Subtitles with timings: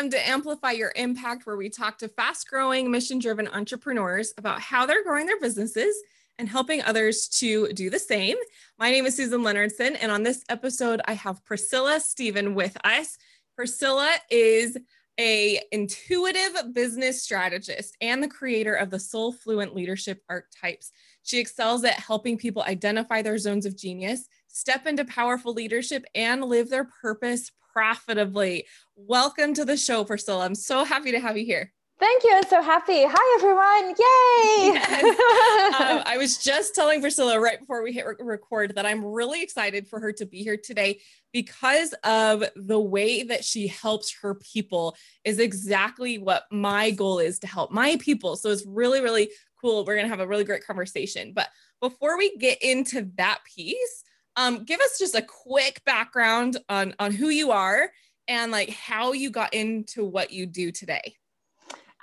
[0.00, 4.58] Welcome to Amplify Your Impact, where we talk to fast growing, mission driven entrepreneurs about
[4.58, 5.94] how they're growing their businesses
[6.38, 8.38] and helping others to do the same.
[8.78, 13.18] My name is Susan Leonardson, and on this episode, I have Priscilla Stephan with us.
[13.54, 14.78] Priscilla is
[15.18, 20.92] a intuitive business strategist and the creator of the soul fluent leadership archetypes.
[21.24, 26.42] She excels at helping people identify their zones of genius, step into powerful leadership, and
[26.42, 28.66] live their purpose profitably.
[29.06, 30.44] Welcome to the show, Priscilla.
[30.44, 31.72] I'm so happy to have you here.
[31.98, 32.32] Thank you.
[32.34, 33.02] I'm so happy.
[33.06, 33.88] Hi, everyone.
[33.90, 34.74] Yay.
[34.74, 35.80] Yes.
[35.80, 39.88] um, I was just telling Priscilla right before we hit record that I'm really excited
[39.88, 41.00] for her to be here today
[41.32, 47.38] because of the way that she helps her people is exactly what my goal is
[47.38, 48.36] to help my people.
[48.36, 49.86] So it's really, really cool.
[49.86, 51.32] We're going to have a really great conversation.
[51.34, 51.48] But
[51.80, 54.04] before we get into that piece,
[54.36, 57.90] um, give us just a quick background on, on who you are
[58.30, 61.16] and like how you got into what you do today.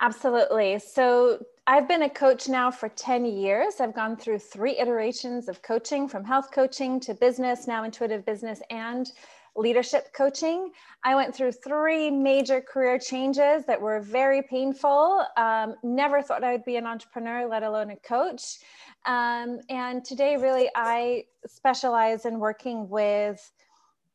[0.00, 0.78] Absolutely.
[0.78, 3.80] So I've been a coach now for 10 years.
[3.80, 8.60] I've gone through three iterations of coaching from health coaching to business, now intuitive business
[8.68, 9.10] and
[9.56, 10.70] leadership coaching.
[11.02, 15.24] I went through three major career changes that were very painful.
[15.38, 18.58] Um, never thought I would be an entrepreneur, let alone a coach.
[19.06, 23.50] Um, and today, really, I specialize in working with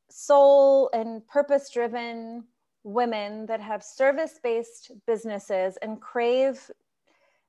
[0.09, 2.43] soul and purpose driven
[2.83, 6.69] women that have service based businesses and crave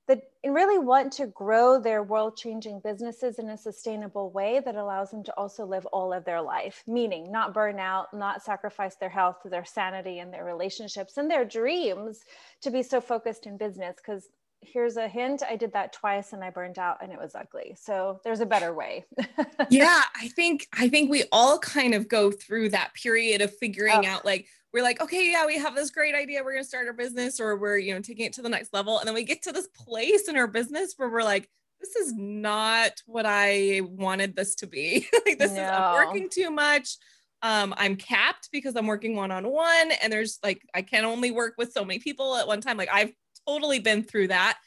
[0.07, 4.77] that and really want to grow their world changing businesses in a sustainable way that
[4.77, 8.97] allows them to also live all of their life, meaning not burn out, not sacrifice
[8.97, 12.21] their health, their sanity, and their relationships and their dreams
[12.61, 13.97] to be so focused in business.
[13.97, 14.29] Because
[14.67, 17.77] here's a hint I did that twice and I burned out and it was ugly.
[17.81, 19.05] So there's a better way.
[19.71, 24.05] yeah, I think I think we all kind of go through that period of figuring
[24.05, 24.07] oh.
[24.07, 26.43] out like we're like, okay, yeah, we have this great idea.
[26.43, 28.75] We're going to start our business or we're, you know, taking it to the next
[28.75, 28.99] level.
[28.99, 31.49] And then we get to this place in our business where we're like,
[31.81, 35.07] this is not what I wanted this to be.
[35.27, 35.63] like, this no.
[35.63, 36.97] is I'm working too much.
[37.43, 41.31] Um, I'm capped because I'm working one on one, and there's like, I can only
[41.31, 42.79] work with so many people at one time.
[42.79, 43.13] Like, I've
[43.47, 44.59] totally been through that.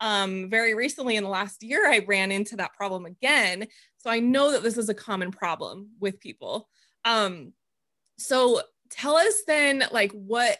[0.00, 3.66] Um, very recently in the last year, I ran into that problem again.
[3.98, 6.68] So I know that this is a common problem with people.
[7.04, 7.52] Um,
[8.18, 8.60] so
[8.90, 10.58] tell us then like what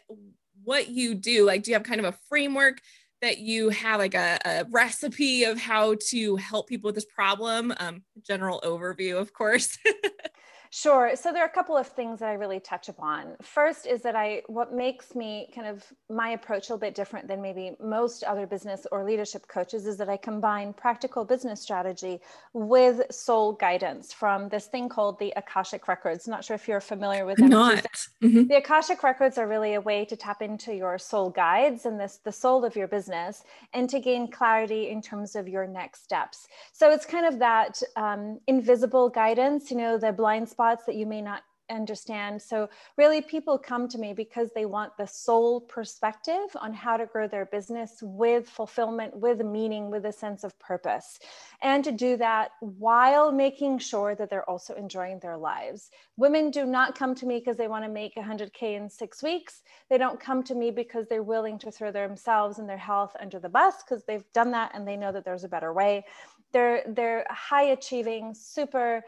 [0.65, 2.81] what you do like do you have kind of a framework
[3.23, 7.73] that you have like a, a recipe of how to help people with this problem
[7.79, 9.79] um, general overview of course
[10.71, 11.13] Sure.
[11.15, 13.37] So there are a couple of things that I really touch upon.
[13.43, 17.29] First is that I, what makes me kind of my approach a little bit different
[17.29, 22.21] than maybe most other business or leadership coaches is that I combine practical business strategy
[22.53, 26.27] with soul guidance from this thing called the Akashic Records.
[26.27, 27.49] I'm not sure if you're familiar with them.
[27.49, 27.87] Not.
[28.23, 28.47] Mm-hmm.
[28.47, 32.19] The Akashic Records are really a way to tap into your soul guides and this,
[32.25, 36.49] the soul of your business and to gain clarity in terms of your next steps.
[36.73, 41.05] So it's kind of that um, invisible guidance, you know, the blind spots that you
[41.05, 42.41] may not understand.
[42.41, 47.07] So, really, people come to me because they want the soul perspective on how to
[47.07, 51.19] grow their business with fulfillment, with meaning, with a sense of purpose.
[51.63, 55.91] And to do that while making sure that they're also enjoying their lives.
[56.17, 59.63] Women do not come to me because they want to make 100K in six weeks.
[59.91, 63.39] They don't come to me because they're willing to throw themselves and their health under
[63.39, 66.05] the bus because they've done that and they know that there's a better way.
[66.53, 69.03] They're, they're high achieving, super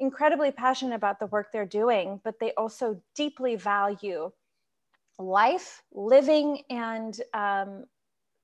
[0.00, 4.30] incredibly passionate about the work they're doing, but they also deeply value
[5.18, 7.84] life, living, and um,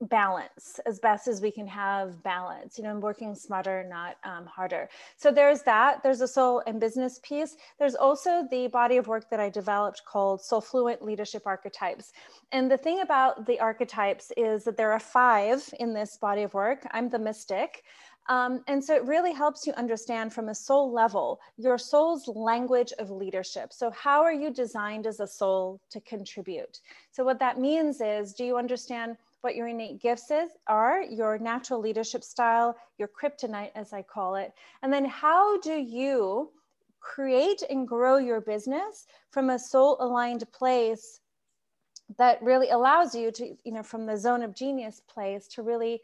[0.01, 2.77] balance as best as we can have balance.
[2.77, 4.89] You know working smarter not um, harder.
[5.15, 6.03] So there's that.
[6.03, 7.55] There's a soul and business piece.
[7.79, 12.13] There's also the body of work that i developed called soul fluent leadership archetypes.
[12.51, 16.53] And the thing about the archetypes is that there are five in this body of
[16.53, 16.85] work.
[16.91, 17.83] I'm the mystic
[18.29, 22.91] um, and so it really helps you understand from a soul level your soul's language
[22.99, 23.71] of leadership.
[23.71, 26.79] So, how are you designed as a soul to contribute?
[27.11, 31.37] So, what that means is do you understand what your innate gifts is, are, your
[31.37, 34.51] natural leadership style, your kryptonite, as I call it?
[34.81, 36.51] And then, how do you
[36.99, 41.21] create and grow your business from a soul aligned place
[42.17, 46.01] that really allows you to, you know, from the zone of genius place to really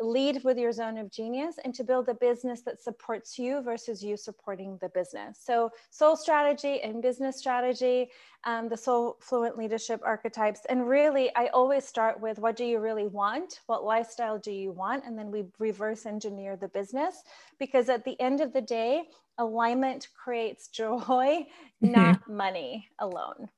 [0.00, 4.02] lead with your zone of genius and to build a business that supports you versus
[4.02, 5.38] you supporting the business.
[5.42, 8.10] So, soul strategy and business strategy,
[8.44, 10.60] um, the soul fluent leadership archetypes.
[10.68, 13.60] And really, I always start with what do you really want?
[13.66, 15.04] What lifestyle do you want?
[15.04, 17.22] And then we reverse engineer the business
[17.58, 19.04] because at the end of the day,
[19.38, 21.46] alignment creates joy,
[21.80, 23.48] not money alone.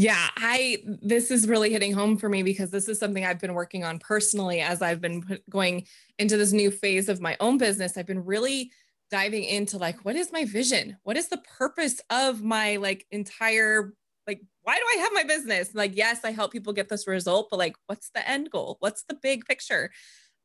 [0.00, 3.52] Yeah, I this is really hitting home for me because this is something I've been
[3.52, 5.86] working on personally as I've been put, going
[6.18, 7.98] into this new phase of my own business.
[7.98, 8.72] I've been really
[9.10, 10.96] diving into like what is my vision?
[11.02, 13.92] What is the purpose of my like entire
[14.26, 15.74] like why do I have my business?
[15.74, 18.78] Like yes, I help people get this result, but like what's the end goal?
[18.80, 19.90] What's the big picture?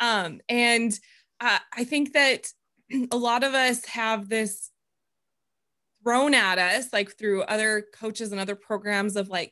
[0.01, 0.99] Um and
[1.39, 2.51] uh, I think that
[3.11, 4.69] a lot of us have this
[6.05, 9.51] thrown at us like through other coaches and other programs of like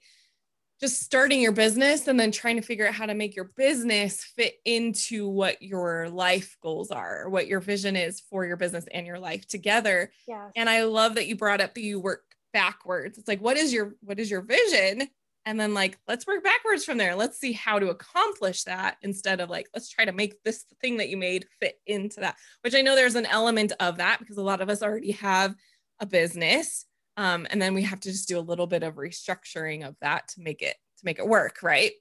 [0.79, 4.23] just starting your business and then trying to figure out how to make your business
[4.35, 9.07] fit into what your life goals are, what your vision is for your business and
[9.07, 10.11] your life together.
[10.27, 10.51] Yes.
[10.55, 13.17] And I love that you brought up that you work backwards.
[13.17, 15.07] It's like what is your what is your vision?
[15.45, 17.15] And then like let's work backwards from there.
[17.15, 20.97] Let's see how to accomplish that instead of like let's try to make this thing
[20.97, 22.35] that you made fit into that.
[22.61, 25.55] Which I know there's an element of that because a lot of us already have
[26.03, 26.85] a business
[27.15, 30.27] um, and then we have to just do a little bit of restructuring of that
[30.29, 31.93] to make it to make it work right?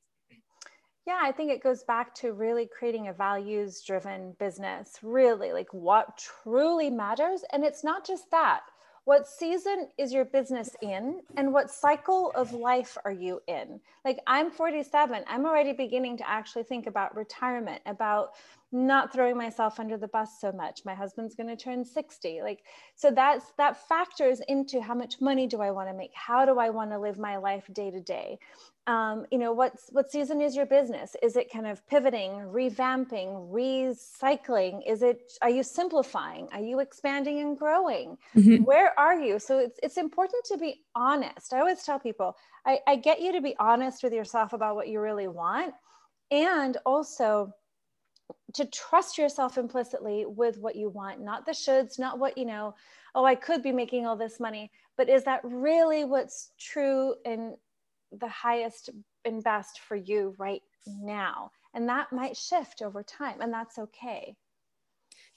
[1.06, 5.72] Yeah i think it goes back to really creating a values driven business really like
[5.72, 7.42] what truly matters.
[7.52, 8.62] And it's not just that.
[9.04, 13.80] What season is your business in and what cycle of life are you in?
[14.04, 18.30] Like i'm 47 i'm already beginning to actually think about retirement about
[18.72, 20.80] not throwing myself under the bus so much.
[20.84, 22.60] My husband's going to turn 60 like
[22.94, 26.12] so that's that factors into how much money do i want to make?
[26.14, 28.38] How do i want to live my life day to day?
[28.86, 31.14] Um, you know what's what season is your business?
[31.22, 34.80] Is it kind of pivoting revamping recycling?
[34.86, 36.48] Is it are you simplifying?
[36.52, 38.16] Are you expanding and growing?
[38.36, 38.64] Mm-hmm.
[38.64, 39.38] where are you?
[39.38, 41.52] So it's, it's important to be honest.
[41.52, 42.36] I always tell people
[42.66, 45.74] I, I get you to be honest with yourself about what you really want
[46.30, 47.52] and also
[48.54, 52.74] to trust yourself implicitly with what you want, not the shoulds, not what, you know,
[53.14, 57.54] oh, I could be making all this money, but is that really what's true and
[58.12, 58.90] the highest
[59.24, 61.50] and best for you right now?
[61.74, 64.36] And that might shift over time, and that's okay.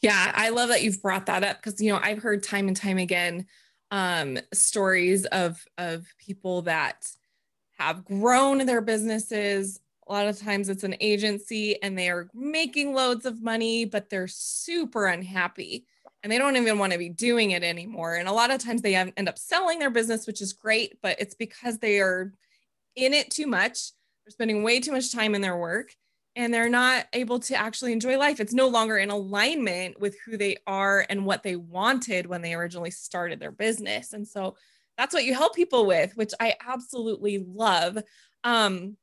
[0.01, 2.75] Yeah, I love that you've brought that up because, you know, I've heard time and
[2.75, 3.47] time again
[3.91, 7.09] um, stories of, of people that
[7.77, 12.93] have grown their businesses a lot of times it's an agency and they are making
[12.93, 15.85] loads of money, but they're super unhappy
[16.21, 18.15] and they don't even want to be doing it anymore.
[18.15, 21.19] And a lot of times they end up selling their business, which is great, but
[21.19, 22.33] it's because they are
[22.95, 23.91] in it too much.
[24.25, 25.93] They're spending way too much time in their work
[26.35, 28.39] and they're not able to actually enjoy life.
[28.39, 32.53] It's no longer in alignment with who they are and what they wanted when they
[32.53, 34.13] originally started their business.
[34.13, 34.55] And so
[34.97, 37.97] that's what you help people with, which I absolutely love.
[38.43, 38.97] Um,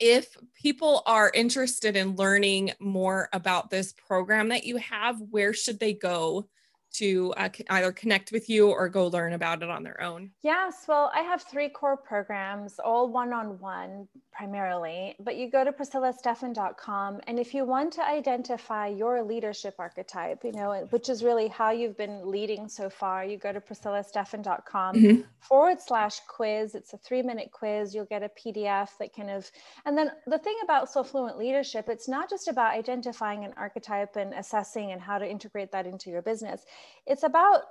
[0.00, 5.80] if people are interested in learning more about this program that you have, where should
[5.80, 6.48] they go
[6.94, 10.30] to uh, either connect with you or go learn about it on their own?
[10.42, 14.08] Yes, well, I have three core programs, all one on one
[14.38, 17.20] primarily, but you go to priscillastephan.com.
[17.26, 21.72] And if you want to identify your leadership archetype, you know, which is really how
[21.72, 25.22] you've been leading so far, you go to priscillastephan.com mm-hmm.
[25.40, 26.76] forward slash quiz.
[26.76, 27.92] It's a three minute quiz.
[27.92, 29.50] You'll get a PDF that kind of,
[29.84, 34.14] and then the thing about Soul Fluent leadership, it's not just about identifying an archetype
[34.14, 36.64] and assessing and how to integrate that into your business.
[37.06, 37.62] It's about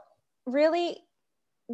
[0.45, 0.97] really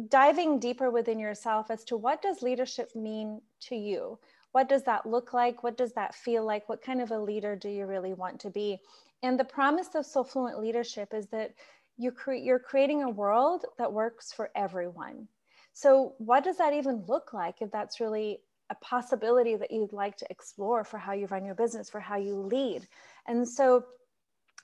[0.08, 4.18] diving deeper within yourself as to what does leadership mean to you
[4.54, 5.64] what does that look like?
[5.64, 6.68] What does that feel like?
[6.68, 8.78] What kind of a leader do you really want to be?
[9.24, 11.54] And the promise of Soul Fluent leadership is that
[11.96, 15.26] you cre- you're creating a world that works for everyone.
[15.72, 20.16] So, what does that even look like if that's really a possibility that you'd like
[20.18, 22.86] to explore for how you run your business, for how you lead?
[23.26, 23.84] And so,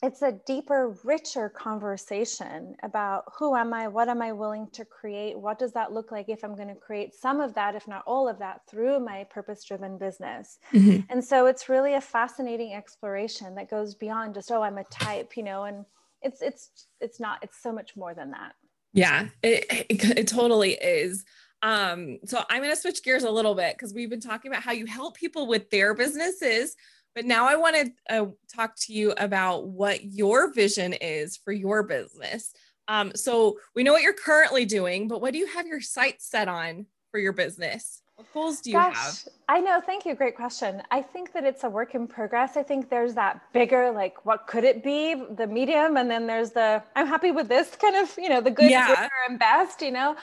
[0.02, 3.86] it's a deeper, richer conversation about who am I?
[3.88, 5.38] What am I willing to create?
[5.38, 8.02] What does that look like if I'm going to create some of that, if not
[8.06, 10.58] all of that, through my purpose driven business?
[10.72, 11.00] Mm-hmm.
[11.10, 15.36] And so it's really a fascinating exploration that goes beyond just, oh, I'm a type,
[15.36, 15.84] you know, and
[16.22, 18.52] it's, it's, it's not, it's so much more than that.
[18.94, 21.24] Yeah, it, it, it totally is.
[21.62, 24.62] Um, so I'm going to switch gears a little bit because we've been talking about
[24.62, 26.74] how you help people with their businesses
[27.14, 31.52] but now I want to uh, talk to you about what your vision is for
[31.52, 32.52] your business.
[32.88, 36.28] Um, so we know what you're currently doing, but what do you have your sights
[36.28, 38.02] set on for your business?
[38.16, 39.28] What goals do you Gosh, have?
[39.48, 39.80] I know.
[39.80, 40.14] Thank you.
[40.14, 40.82] Great question.
[40.90, 42.56] I think that it's a work in progress.
[42.56, 45.14] I think there's that bigger, like, what could it be?
[45.14, 48.50] The medium, and then there's the I'm happy with this kind of, you know, the
[48.50, 49.08] good, yeah.
[49.26, 49.80] and best.
[49.80, 50.16] You know,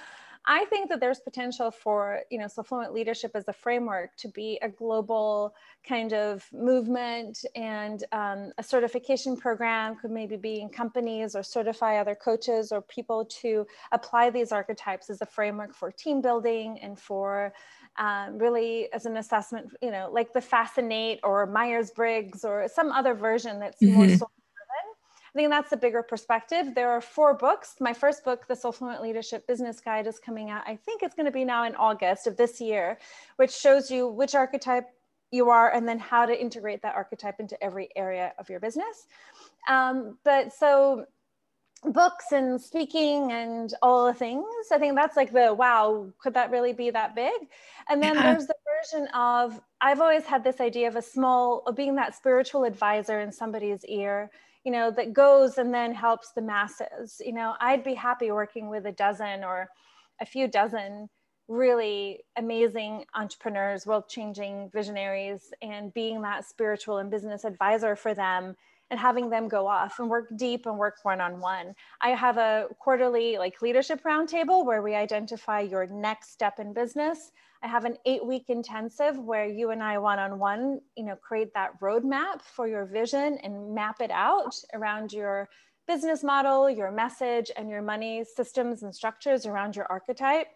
[0.49, 4.29] I think that there's potential for, you know, Soul Fluent leadership as a framework to
[4.29, 5.53] be a global
[5.85, 11.97] kind of movement and um, a certification program could maybe be in companies or certify
[11.97, 16.97] other coaches or people to apply these archetypes as a framework for team building and
[16.97, 17.53] for
[17.97, 22.93] um, really as an assessment, you know, like the Fascinate or Myers Briggs or some
[22.93, 24.17] other version that's mm-hmm.
[24.17, 24.29] more.
[25.37, 26.73] I think that's a bigger perspective.
[26.73, 27.75] There are four books.
[27.79, 30.63] My first book, The Soul Fluent Leadership Business Guide, is coming out.
[30.65, 32.97] I think it's going to be now in August of this year,
[33.35, 34.87] which shows you which archetype
[35.29, 39.05] you are and then how to integrate that archetype into every area of your business.
[39.69, 41.05] Um, but so
[41.83, 44.43] books and speaking and all the things.
[44.71, 47.47] I think that's like the wow, could that really be that big?
[47.89, 51.75] And then there's the version of I've always had this idea of a small, of
[51.75, 54.31] being that spiritual advisor in somebody's ear,
[54.67, 57.21] you know, that goes and then helps the masses.
[57.25, 59.69] You know, I'd be happy working with a dozen or
[60.19, 61.07] a few dozen
[61.47, 68.57] really amazing entrepreneurs, world changing visionaries, and being that spiritual and business advisor for them
[68.89, 71.73] and having them go off and work deep and work one on one.
[72.01, 77.31] I have a quarterly like leadership roundtable where we identify your next step in business.
[77.63, 81.15] I have an eight week intensive where you and I one on one, you know,
[81.15, 85.49] create that roadmap for your vision and map it out around your
[85.87, 90.47] business model, your message, and your money systems and structures around your archetype.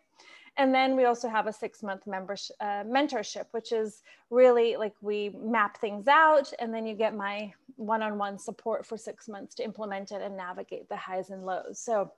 [0.57, 4.93] And then we also have a six month membership, uh, mentorship, which is really like
[5.01, 9.27] we map things out and then you get my one on one support for six
[9.27, 11.79] months to implement it and navigate the highs and lows.
[11.79, 12.11] So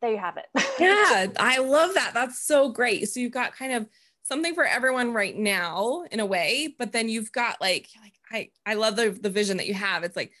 [0.00, 0.46] there you have it.
[0.80, 2.12] yeah, I love that.
[2.14, 3.08] That's so great.
[3.08, 3.88] So you've got kind of
[4.22, 8.70] something for everyone right now in a way, but then you've got like, like I,
[8.70, 10.02] I love the, the vision that you have.
[10.02, 10.32] It's like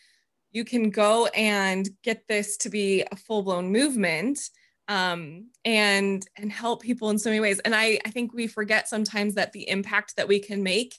[0.52, 4.40] you can go and get this to be a full blown movement
[4.88, 7.58] um, and and help people in so many ways.
[7.60, 10.94] And I, I think we forget sometimes that the impact that we can make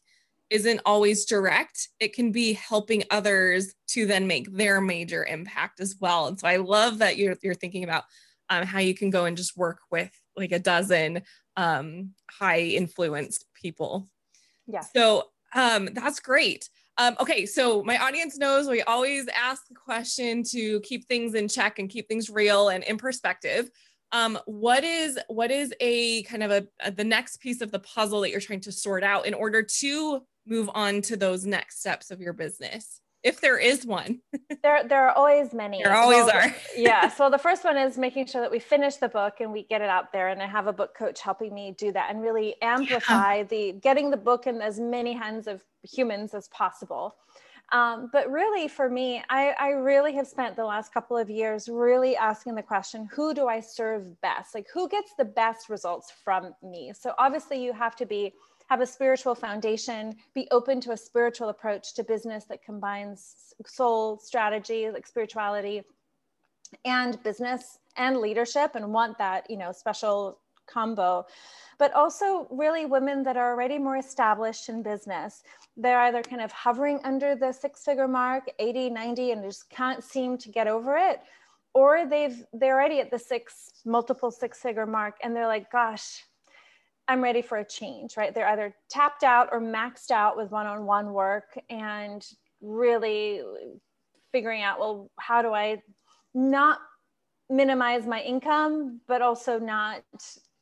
[0.50, 1.90] isn't always direct.
[2.00, 6.28] It can be helping others to then make their major impact as well.
[6.28, 8.04] And so I love that you're you're thinking about
[8.50, 11.24] um, how you can go and just work with like a dozen
[11.56, 14.08] um, high influenced people.
[14.68, 14.82] Yeah.
[14.82, 16.70] So um, that's great.
[17.00, 21.48] Um, okay, so my audience knows we always ask the question to keep things in
[21.48, 23.70] check and keep things real and in perspective.
[24.12, 27.80] Um, what is what is a kind of a, a the next piece of the
[27.80, 31.82] puzzle that you're trying to sort out in order to move on to those next
[31.82, 33.02] steps of your business?
[33.28, 34.22] If there is one.
[34.64, 35.84] there, there are always many.
[35.84, 36.56] There always well, are.
[36.78, 37.10] yeah.
[37.10, 39.82] So the first one is making sure that we finish the book and we get
[39.82, 40.30] it out there.
[40.30, 43.44] And I have a book coach helping me do that and really amplify yeah.
[43.44, 47.16] the getting the book in as many hands of humans as possible.
[47.74, 51.68] Um, but really, for me, I, I really have spent the last couple of years
[51.68, 54.56] really asking the question who do I serve best?
[54.56, 56.94] Like, who gets the best results from me?
[56.98, 58.32] So, obviously, you have to be
[58.70, 64.18] have a spiritual foundation, be open to a spiritual approach to business that combines soul
[64.20, 65.84] strategy, like spirituality
[66.86, 71.26] and business and leadership and want that, you know, special combo
[71.78, 75.44] but also really women that are already more established in business.
[75.76, 80.04] They're either kind of hovering under the six figure mark, 80, 90, and just can't
[80.04, 81.22] seem to get over it.
[81.74, 86.24] Or they've they're already at the six, multiple six figure mark, and they're like, gosh,
[87.08, 88.34] I'm ready for a change, right?
[88.34, 92.26] They're either tapped out or maxed out with one on one work and
[92.62, 93.42] really
[94.32, 95.82] figuring out, well, how do I
[96.34, 96.80] not
[97.50, 100.04] minimize my income, but also not,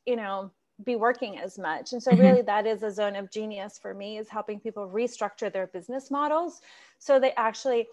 [0.06, 0.50] you know,
[0.84, 1.92] be working as much.
[1.92, 2.20] And so mm-hmm.
[2.20, 6.10] really that is a zone of genius for me is helping people restructure their business
[6.10, 6.60] models
[6.98, 7.88] so they actually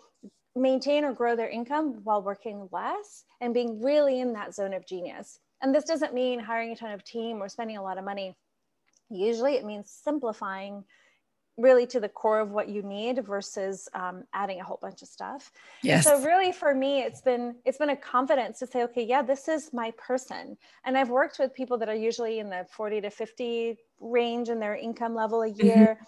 [0.56, 4.86] maintain or grow their income while working less and being really in that zone of
[4.86, 5.40] genius.
[5.62, 8.36] And this doesn't mean hiring a ton of team or spending a lot of money.
[9.10, 10.84] Usually it means simplifying
[11.58, 15.08] really to the core of what you need versus um, adding a whole bunch of
[15.08, 15.52] stuff.
[15.84, 16.04] Yes.
[16.04, 19.48] So really for me, it's been it's been a confidence to say, okay, yeah, this
[19.48, 20.58] is my person.
[20.86, 24.60] And I've worked with people that are usually in the 40 to 50 range in
[24.60, 25.66] their income level a mm-hmm.
[25.66, 25.76] year.
[25.76, 26.04] Mm-hmm.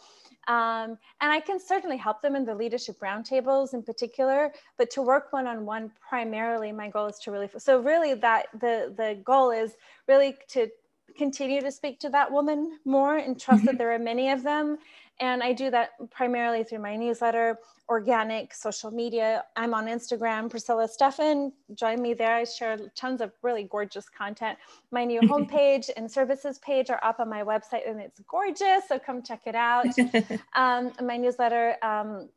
[0.48, 5.02] Um, and I can certainly help them in the leadership roundtables in particular, but to
[5.02, 9.74] work one-on-one primarily, my goal is to really, so really that the, the goal is
[10.08, 10.68] really to
[11.18, 13.68] continue to speak to that woman more and trust mm-hmm.
[13.68, 14.78] that there are many of them.
[15.20, 17.58] And I do that primarily through my newsletter,
[17.88, 19.46] organic social media.
[19.56, 21.54] I'm on Instagram, Priscilla Stephan.
[21.74, 22.36] Join me there.
[22.36, 24.58] I share tons of really gorgeous content.
[24.92, 28.88] My new homepage and services page are up on my website and it's gorgeous.
[28.90, 29.86] So come check it out.
[30.56, 32.28] um, my newsletter, um,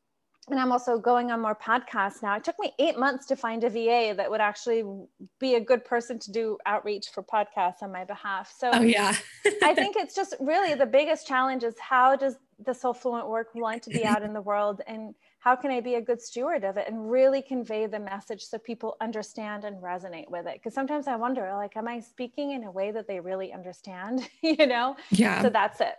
[0.50, 2.37] and I'm also going on more podcasts now.
[2.37, 4.85] It took me eight months to find a VA that would actually
[5.38, 8.52] be a good person to do outreach for podcasts on my behalf.
[8.57, 9.14] So, oh, yeah.
[9.62, 13.55] I think it's just really the biggest challenge is how does the soul fluent work
[13.55, 16.64] want to be out in the world and how can I be a good steward
[16.64, 20.55] of it and really convey the message so people understand and resonate with it?
[20.55, 24.28] Because sometimes I wonder, like, am I speaking in a way that they really understand?
[24.43, 24.97] you know?
[25.11, 25.43] Yeah.
[25.43, 25.95] So that's it.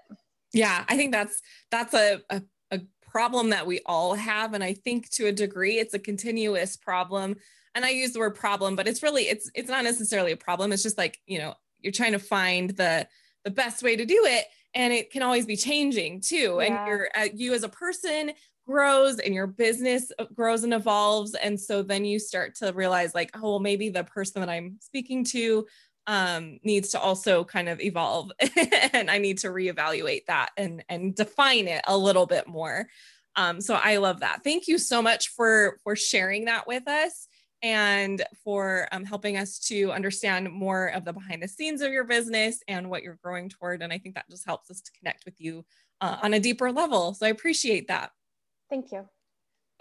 [0.51, 2.41] Yeah, I think that's that's a, a
[2.71, 2.79] a
[3.11, 7.35] problem that we all have and i think to a degree it's a continuous problem
[7.75, 10.71] and i use the word problem but it's really it's it's not necessarily a problem
[10.71, 13.07] it's just like you know you're trying to find the
[13.43, 16.65] the best way to do it and it can always be changing too yeah.
[16.65, 18.31] and you're uh, you as a person
[18.67, 23.15] grows and your business uh, grows and evolves and so then you start to realize
[23.15, 25.65] like oh well maybe the person that i'm speaking to
[26.07, 28.31] um, needs to also kind of evolve
[28.93, 32.87] and I need to reevaluate that and, and define it a little bit more.
[33.35, 34.43] Um, so I love that.
[34.43, 37.27] Thank you so much for, for sharing that with us
[37.61, 42.05] and for um, helping us to understand more of the behind the scenes of your
[42.05, 43.81] business and what you're growing toward.
[43.81, 45.65] And I think that just helps us to connect with you
[46.01, 47.13] uh, on a deeper level.
[47.13, 48.11] So I appreciate that.
[48.69, 49.07] Thank you.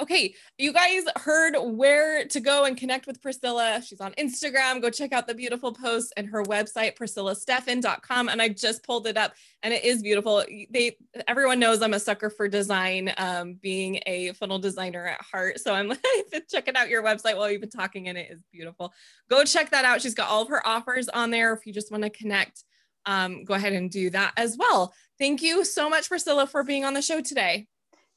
[0.01, 3.83] Okay, you guys heard where to go and connect with Priscilla.
[3.85, 4.81] She's on Instagram.
[4.81, 8.29] Go check out the beautiful posts and her website, priscillastephan.com.
[8.29, 10.45] And I just pulled it up and it is beautiful.
[10.71, 15.59] They everyone knows I'm a sucker for design, um, being a funnel designer at heart.
[15.59, 15.89] So I'm
[16.33, 18.93] like checking out your website while you've been talking, and it is beautiful.
[19.29, 20.01] Go check that out.
[20.01, 21.53] She's got all of her offers on there.
[21.53, 22.63] If you just want to connect,
[23.05, 24.95] um, go ahead and do that as well.
[25.19, 27.67] Thank you so much, Priscilla, for being on the show today.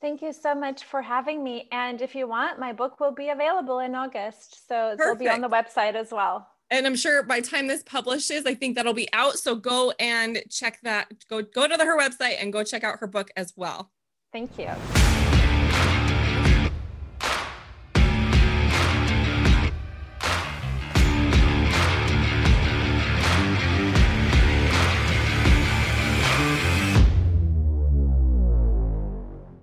[0.02, 1.68] Thank you so much for having me.
[1.72, 4.68] And if you want, my book will be available in August.
[4.68, 5.02] So Perfect.
[5.02, 6.48] it'll be on the website as well.
[6.72, 9.38] And I'm sure by time this publishes, I think that'll be out.
[9.38, 11.12] So go and check that.
[11.30, 13.92] Go go to the, her website and go check out her book as well.
[14.32, 14.70] Thank you.